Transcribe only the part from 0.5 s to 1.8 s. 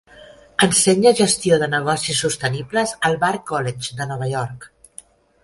Ensenya gestió de